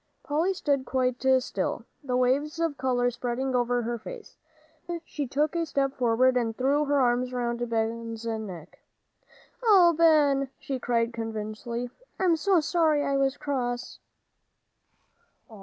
[0.23, 4.35] Polly stood quite still, the waves of color spreading over her face.
[4.87, 8.79] Then she took a step forward, and threw her arms around Ben's neck.
[9.61, 13.99] "Oh, Ben!" she cried convulsively, "I'm so sorry I was cross."